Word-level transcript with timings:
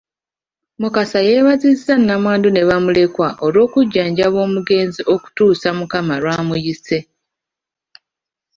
Mukasa 0.81 1.19
yeebazizza 1.27 1.93
nnamwandu 1.97 2.47
ne 2.51 2.63
bamulekwa 2.69 3.27
olw'okujjanjaba 3.45 4.37
omugenzi 4.47 5.01
okutuusa 5.13 5.69
Mukama 5.77 6.13
lw’amuyise. 6.21 6.99